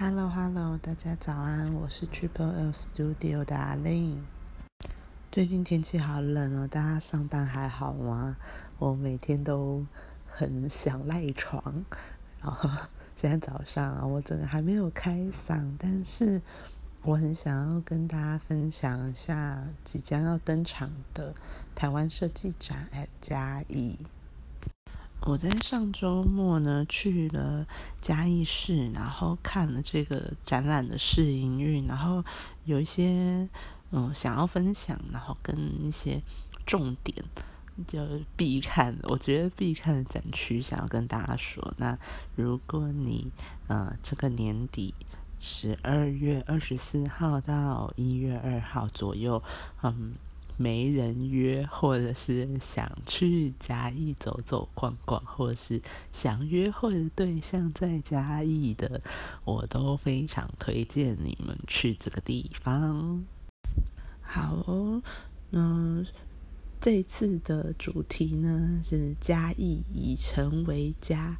[0.00, 4.24] Hello Hello，大家早安，我是 Triple L Studio 的阿玲。
[5.32, 8.36] 最近天气好冷哦，大家上班还好吗？
[8.78, 9.84] 我每天都
[10.28, 11.84] 很想赖床，
[12.40, 12.70] 然后
[13.18, 16.40] 现在早上啊，我真的还没有开嗓，但是
[17.02, 21.34] 我很想要跟大家分享一下即将要登场的
[21.74, 23.98] 台湾设计展 at 嘉义。
[25.28, 27.66] 我在上周末呢去了
[28.00, 32.24] 嘉义市，然后看了这个展览的试营运，然后
[32.64, 33.46] 有一些
[33.90, 36.22] 嗯想要分享，然后跟一些
[36.64, 37.22] 重点
[37.86, 38.00] 就
[38.38, 41.74] 必看，我觉得必看的展区想要跟大家说。
[41.76, 41.98] 那
[42.34, 43.30] 如果你
[43.66, 44.94] 呃这个年底
[45.38, 49.42] 十二月二十四号到一月二号左右，
[49.82, 50.14] 嗯。
[50.58, 55.80] 没人约，或者是想去嘉义走走逛逛，或者是
[56.12, 59.00] 想约会的对象在嘉义的，
[59.44, 63.24] 我都非常推荐你们去这个地方。
[64.20, 64.64] 好，
[65.52, 66.04] 嗯，
[66.80, 71.38] 这次的主题呢是嘉义已成为家。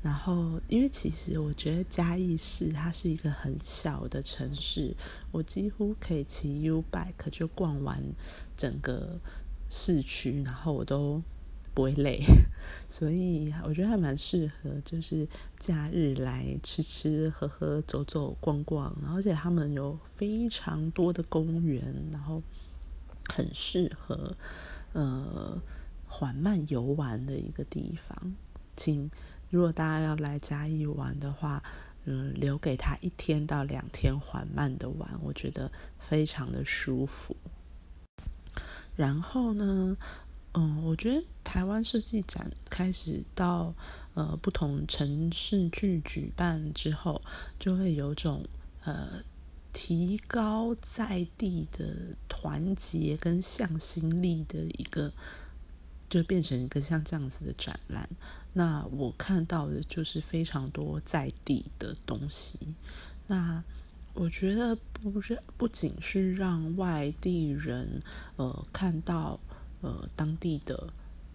[0.00, 4.94] 然后，因为其实我觉得嘉义市它是一个很小的城市，
[5.32, 8.00] 我几乎可以骑 U bike 就逛完
[8.56, 9.18] 整个
[9.68, 11.20] 市区，然后我都
[11.74, 12.22] 不会累，
[12.88, 15.26] 所以我觉得还蛮适合，就是
[15.58, 22.40] 假日来吃吃喝喝、走走逛逛，而且他们有非常多的公园，然后
[23.34, 24.36] 很适合
[24.92, 25.60] 呃
[26.06, 28.36] 缓慢游玩的一个地方，
[28.76, 29.10] 请。
[29.50, 31.62] 如果大家要来嘉义玩的话，
[32.04, 37.36] 嗯，留给他一天到两天缓慢的玩，我觉得非常的舒服。
[38.94, 39.96] 然后呢，
[40.52, 43.74] 嗯，我觉得台湾设计展开始到
[44.14, 47.22] 呃不同城市去举办之后，
[47.58, 48.44] 就会有种
[48.84, 49.22] 呃
[49.72, 55.12] 提高在地的团结跟向心力的一个。
[56.08, 58.08] 就变成一个像这样子的展览，
[58.54, 62.58] 那我看到的就是非常多在地的东西。
[63.26, 63.62] 那
[64.14, 68.02] 我觉得不是不仅是让外地人
[68.36, 69.38] 呃看到
[69.82, 70.90] 呃当地的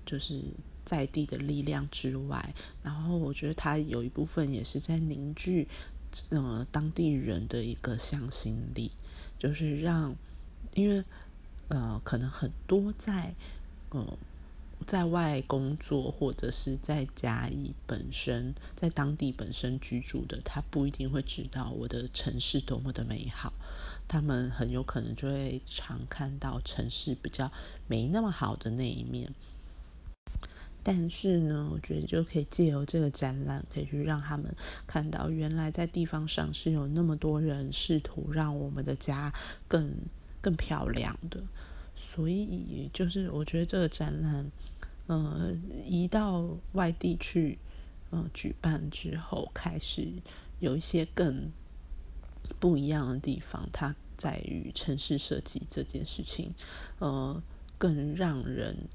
[0.06, 0.42] 就是
[0.84, 5.68] 在地的力量之外，然后我觉得它有一部分也是在凝聚
[6.30, 8.92] 呃当地人的一个向心力，
[9.38, 10.16] 就是让
[10.74, 11.04] 因为
[11.68, 13.36] 呃可能很多在
[13.92, 14.18] 呃。
[14.86, 23.54] 在外工作或者是在嘉义本身在当地本身居住的，他不一定会知道我的城市多么的美好。
[24.08, 27.52] 他们很有可能就会常看到城市比较
[27.88, 29.34] 没那么好的那一面。
[30.84, 34.54] 但是呢，我觉得就可以借由这个展览，可以去让他们
[34.86, 39.34] 看到，原来在地方上是有那么多人试图让我们的家
[39.68, 39.90] 更
[40.42, 41.42] 更漂亮的。
[41.96, 44.52] 所以，就是我觉得这个展览。
[45.08, 45.56] 呃，
[45.86, 47.60] 移到外地去，
[48.10, 50.08] 呃，举办之后，开始
[50.60, 51.52] 有一些更
[52.60, 53.68] 不一样的地方。
[53.74, 56.54] 它在于城市设计这件事情，
[57.00, 57.42] 呃，
[57.78, 58.88] 更让人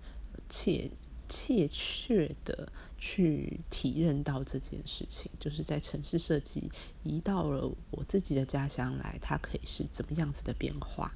[0.49, 0.91] 切
[1.29, 6.71] 切切的去体认到这件事情，就是在城市设计
[7.03, 11.13] 移到了我自己的家乡来，它可以是怎么样子的变化。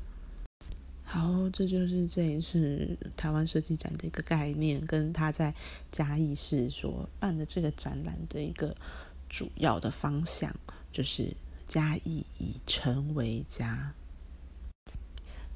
[1.13, 5.55] 好，这就是这一次台湾设计展的一个概念，跟他在
[5.91, 8.75] 嘉义市所办的这个展览的一个
[9.29, 10.51] 主要的方向，
[10.91, 11.37] 就是
[11.67, 13.93] 嘉义以城为家。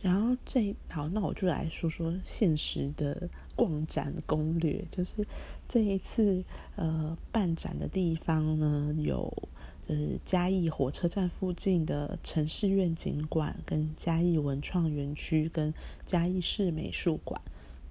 [0.02, 5.26] 然后这好，那我就来说说现实的逛展攻略，就是
[5.66, 6.44] 这一次
[6.74, 9.48] 呃办展的地方呢有。
[9.88, 15.72] 就是嘉义火车站附近的城市院景馆、跟嘉义文创园区、跟
[16.04, 17.40] 嘉义市美术馆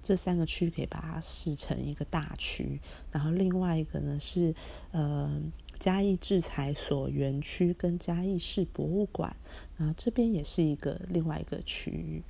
[0.02, 2.78] 这三个区可以把它视成一个大区。
[3.10, 4.54] 然后另外一个呢是
[4.90, 5.40] 呃
[5.78, 9.34] 嘉义制裁所园区跟嘉义市博物馆，
[9.78, 12.22] 然后这边也是一个另外一个区域。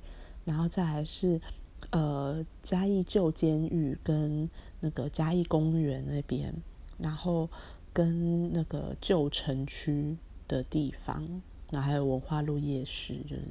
[0.45, 1.41] 然后再来是
[1.89, 4.49] 呃嘉义旧监狱跟
[4.79, 6.53] 那个嘉义公园那边，
[6.97, 7.49] 然后。
[7.97, 10.15] 跟那个旧城区
[10.47, 11.41] 的地方，
[11.71, 13.41] 那还有文化路夜市，就是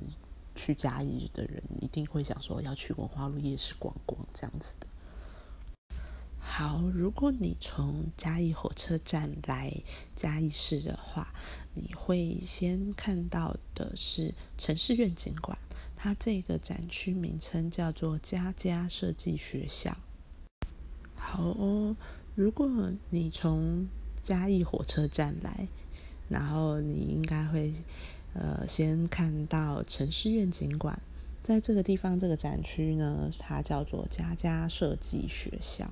[0.55, 4.87] 去嘉义的人一定会想说要去文化路夜市逛逛这样子的。
[6.39, 9.83] 好，如果你从嘉义火车站来
[10.15, 11.35] 嘉义市的话，
[11.75, 15.59] 你会先看到的是城市院景馆，
[15.97, 19.97] 它这个展区名称叫做嘉嘉设计学校。
[21.17, 21.97] 好哦，
[22.37, 23.89] 如果你从
[24.27, 25.69] 嘉义火车站来，
[26.29, 27.73] 然后你应该会
[28.35, 31.01] 呃先看到城市愿景馆，
[31.45, 35.89] 在这个地方这个展区呢，它叫做佳佳设计学校。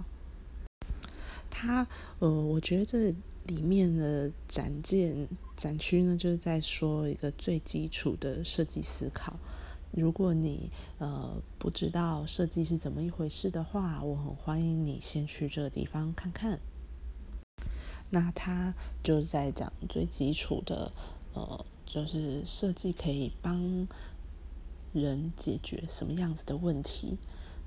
[1.48, 1.86] 它
[2.19, 3.14] 呃，我觉得这
[3.46, 9.38] 里面的展件展区呢，就是在说一个最基础的设计思考。
[9.92, 16.58] 如果你呃不知道设计是怎么一回事的话，我很欢迎你先去这个地方看看。
[18.14, 18.72] 那他
[19.02, 20.93] 就是在讲最基础的，
[21.32, 23.88] 呃，就是设计可以帮
[24.93, 27.19] 人解决什么样子的问题。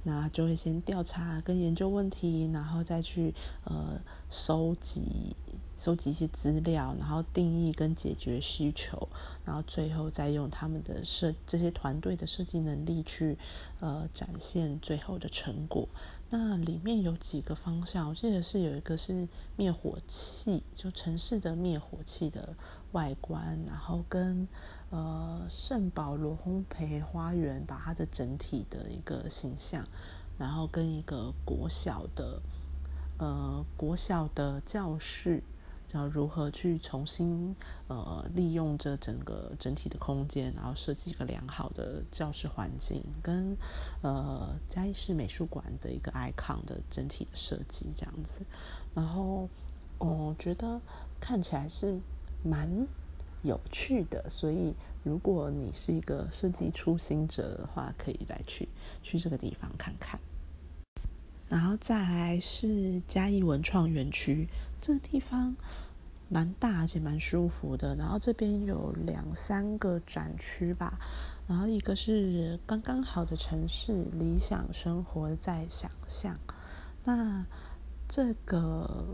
[0.03, 3.35] 那就会先调查跟研究问题，然后再去
[3.65, 3.99] 呃
[4.29, 5.35] 收集
[5.75, 9.09] 收集一些资料，然后定义跟解决需求，
[9.44, 13.38] 然后最后再用他们的设这些团队的设计能力去
[13.81, 15.89] 呃展现最后的成果。
[16.29, 22.53] 那里面有几个方向，我记得是有一个是灭火器，就城市的灭火器的
[22.91, 24.45] 外观，然后跟
[24.89, 29.88] 呃圣保罗烘焙花园把它的整体的一个形象，
[30.38, 32.41] 然后跟一个国小的
[33.19, 35.41] 呃国小的教室。
[35.93, 37.55] 要如何去重新
[37.87, 43.55] 呃利用这整个整体的空间，然后设计一个良好的教室环境，跟
[44.01, 48.41] 呃嘉义市美术馆的一个 icon 的整体的设计这样子，
[48.93, 49.47] 然后
[49.97, 50.81] 我觉得
[51.19, 51.99] 看起来是
[52.43, 52.87] 蛮
[53.43, 58.67] 有趣的，所以如果你是一个设计初心者的话，可以来去
[59.01, 60.19] 去这个地方看看。
[61.49, 64.47] 然后再来是嘉义文创园区。
[64.81, 65.55] 这个地方
[66.29, 67.95] 蛮大，而且蛮舒服的。
[67.95, 70.99] 然后这边有两三个展区吧，
[71.47, 76.38] 然后一个是刚刚好的城市理想生活在想象。
[77.05, 77.45] 那
[78.07, 79.05] 这个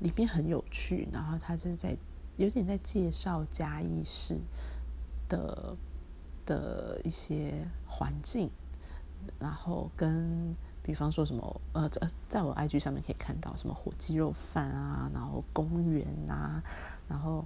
[0.00, 1.96] 里面很有趣，然后它是在
[2.36, 4.38] 有点在介绍嘉义市
[5.28, 5.76] 的
[6.46, 8.50] 的一些环境，
[9.38, 10.56] 然后跟。
[10.84, 16.62] 比方说什么，呃，在在我 IG 上面可以看到什么火鸡肉饭啊，然后公园啊，
[17.08, 17.42] 然后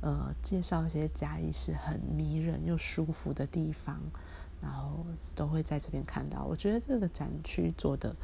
[0.00, 4.00] 呃，介绍一些嘉义是很迷人又舒服的地方，
[4.62, 5.04] 然后
[5.34, 6.44] 都会在这边看到。
[6.44, 8.14] 我觉得这个展区做的，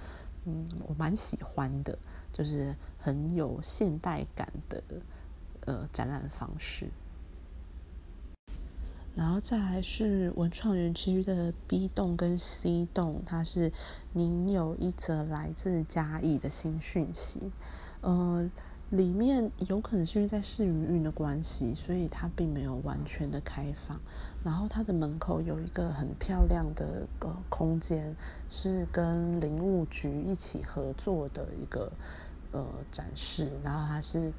[0.44, 1.98] 嗯，我蛮喜欢的，
[2.32, 4.82] 就是很有现代感的
[5.66, 6.88] 呃展览方式。
[9.14, 13.70] 然后再来是文创园区的 B 栋跟 C 栋，它是
[14.12, 17.52] 您有一则来自嘉义的新讯息。
[18.00, 18.50] 呃，
[18.88, 24.00] 里面有可能是因为在试营运的关系，所以它并没有完全的开放。
[24.42, 28.16] 然后它的门口有一个很漂亮的个空间，
[28.48, 31.92] 是跟林务局一起合作的一个
[32.52, 33.50] 呃展示。
[33.62, 34.32] 然后它是。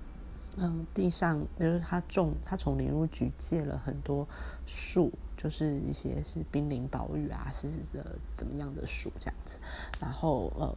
[0.58, 4.28] 嗯，地上就是他种，他从林务局借了很多
[4.68, 8.06] 树，就是一些是濒临保育啊，是呃
[8.36, 9.58] 怎么样的树这样子。
[10.00, 10.76] 然后呃，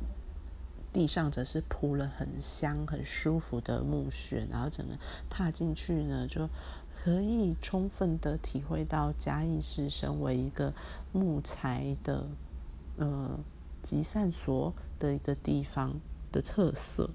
[0.95, 4.97] 地上则是铺了很香、很舒服的木屑，然后整个
[5.29, 6.49] 踏进去呢，就
[6.95, 10.73] 可以充分的体会到嘉义市身为一个
[11.13, 12.27] 木材的
[12.97, 13.39] 呃
[13.83, 16.01] 集散所的一个地方
[16.33, 17.11] 的特色。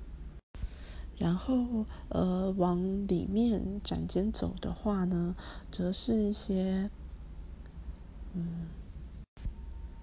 [1.21, 5.35] 然后，呃，往里面展间走的话呢，
[5.71, 6.89] 则是一些，
[8.33, 8.65] 嗯，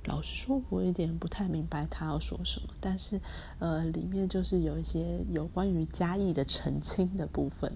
[0.05, 2.69] 老实说，我有点不太明白他要说什么。
[2.81, 3.21] 但是，
[3.59, 7.73] 呃，里面就是有一些有关于嘉义的澄清的部分，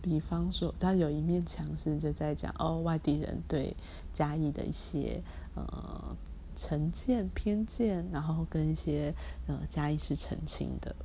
[0.00, 3.76] 比方说，他有一面墙是就在讲哦，外地人对
[4.14, 5.22] 嘉义的一些
[5.54, 6.16] 呃
[6.56, 9.14] 成见、偏见，然后跟一些
[9.46, 10.96] 呃嘉义是澄清的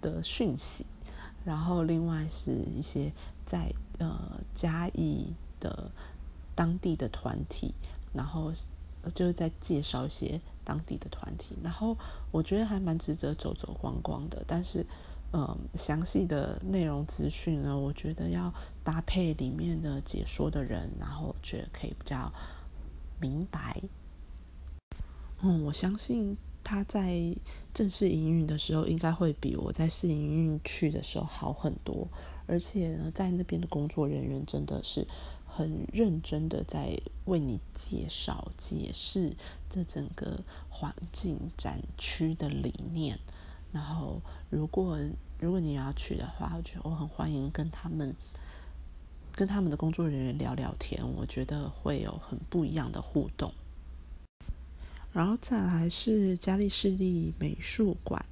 [0.00, 0.84] 的讯息。
[1.46, 3.12] 然后，另外是一些
[3.44, 5.92] 在呃嘉义的
[6.56, 7.72] 当地的团体，
[8.12, 8.52] 然后
[9.14, 11.96] 就是在介绍一些当地的团体，然后
[12.32, 14.42] 我觉得还蛮值得走走逛逛的。
[14.44, 14.84] 但是，
[15.32, 22.32] 嗯，详细的内容资讯呢，我觉得要搭配里面的解说的人，然后我觉得可以比较
[23.20, 23.80] 明白。
[25.42, 26.36] 嗯，我相信。
[26.68, 27.32] 他在
[27.76, 32.08] 正式营运的时候，应该会比我在试营运去的时候好很多。
[32.46, 35.06] 而且呢，在那边的工作人员真的是
[35.44, 39.36] 很认真的在为你介绍、解释
[39.68, 40.40] 这整个
[40.70, 43.18] 环境展区的理念。
[43.72, 44.98] 然后，如果
[45.38, 48.16] 如果你要去的话，我觉得我很欢迎跟他们
[49.32, 53.52] 跟他们的工作人员聊聊天，我觉得会有很不一样的互动。
[55.16, 58.22] 然后再来是嘉义市立美术馆，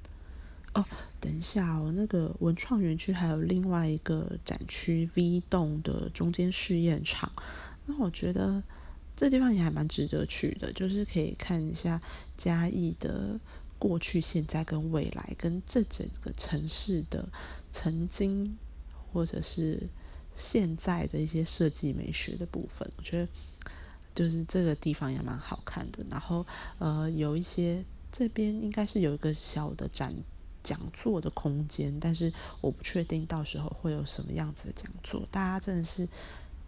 [0.75, 0.85] 哦，
[1.19, 7.31] 等一下哦，那个文创园区还有另外一个展区 V 栋的中间试验场，
[7.87, 8.61] 那我觉得
[9.17, 11.99] 这地方也还蛮值得去的，就是可以看一下
[12.37, 13.39] 嘉义的
[13.79, 17.27] 过去、现在跟未来，跟这整个城市的
[17.73, 18.55] 曾经
[19.11, 19.81] 或者是
[20.35, 23.27] 现在的一些设计美学的部分，我觉得
[24.15, 26.03] 就是这个地方也蛮好看的。
[26.09, 26.43] 然后
[26.79, 27.85] 呃，有一些。
[28.17, 30.15] 这边应该是有一个小的展
[30.63, 32.31] 讲座的空间，但是
[32.61, 35.27] 我不确定到时候会有什么样子的讲座。
[35.29, 36.07] 大家真的是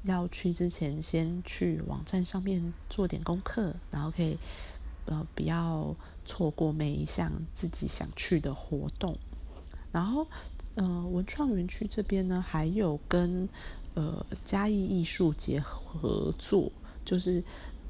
[0.03, 4.37] 要去之前，先去网站上面做点功课，然后可以
[5.05, 9.17] 呃不要错过每一项自己想去的活动。
[9.93, 10.27] 然后
[10.75, 13.47] 呃文创园区这边呢，还有跟
[13.93, 16.69] 呃嘉义艺术节合作，
[17.07, 17.43] 就是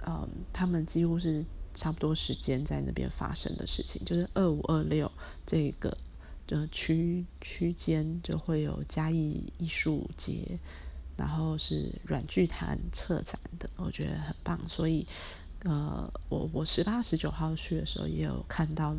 [0.05, 1.43] 呃他们几乎是。
[1.79, 5.12] 差不多时间在那边发生的事情，就是二五二六
[5.45, 5.95] 这个
[6.47, 10.57] 的区区间就会有嘉义艺术节，
[11.15, 14.59] 然后是软剧团策展的，我觉得很棒。
[14.67, 15.05] 所以，
[15.65, 18.95] 呃，我我十八十九号去的时候也有看到。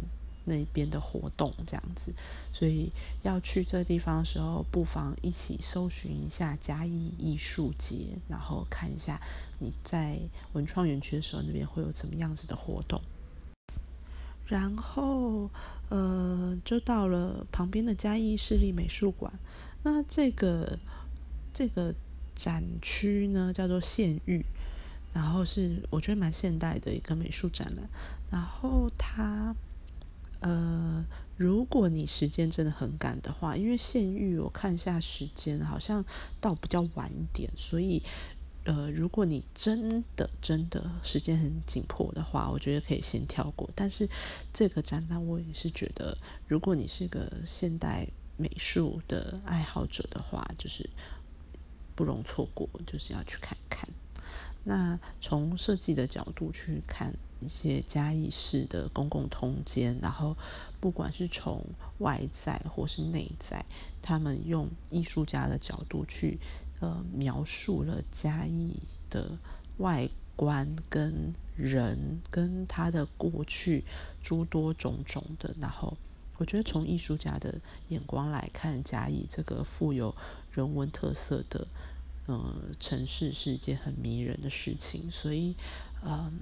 [0.48, 2.12] 那边的活动这样子，
[2.52, 2.90] 所以
[3.22, 9.20] 要去这个地方的时候，不妨一起搜寻一下嘉义艺术节，然后看一下
[9.58, 10.18] 你在
[10.54, 13.00] 文创园区的时候，那边会有怎么样子的活动。
[14.46, 15.50] 然后，
[15.90, 19.32] 呃，就到了旁边的嘉义市立美术馆。
[19.82, 20.78] 那这个
[21.52, 21.94] 这个
[22.34, 24.44] 展区呢，叫做县域，
[25.12, 27.88] 然后是我觉得蛮现代的一个美术展览。
[28.30, 29.54] 然后它。
[30.40, 31.04] 呃，
[31.36, 36.04] 如果你时间真的很赶的话，因为县域我看一下时间，好像
[36.40, 38.00] 到比较晚一点，所以
[38.64, 43.68] 呃，如果你真的真的时间很紧迫的话，我觉得可以先跳过。
[43.74, 44.08] 但是
[44.52, 46.16] 这个展览我也是觉得，
[46.46, 50.88] 如果你是个现代美术的爱好者的话，就是
[51.96, 53.88] 不容错过，就是要去看看。
[54.62, 57.12] 那从设计的角度去看。
[57.40, 60.36] 一些嘉义市的公共空间，然后
[60.80, 61.64] 不管是从
[61.98, 63.64] 外在或是内在，
[64.02, 66.38] 他们用艺术家的角度去
[66.80, 68.74] 呃描述了嘉义
[69.08, 69.38] 的
[69.78, 73.84] 外观跟人跟他的过去
[74.22, 75.96] 诸多种种的，然后
[76.38, 80.14] 我觉得从艺术家的眼光来看，嘉义这个富有
[80.50, 81.66] 人文特色的
[82.26, 85.54] 呃城市是一件很迷人的事情，所以
[86.04, 86.32] 嗯。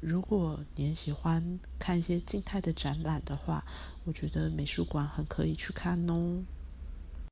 [0.00, 3.64] 如果您喜欢看一些静态的展览的话，
[4.04, 6.44] 我觉得美术馆很可以去看哦。